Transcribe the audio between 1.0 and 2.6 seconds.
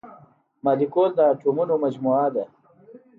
د اتومونو مجموعه ده.